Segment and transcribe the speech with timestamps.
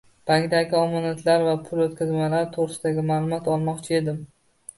[0.29, 4.19] Bankdagi omonatlari va pul o‘tkazmalari to‘g‘risida ma’lumot olmoqchi edim.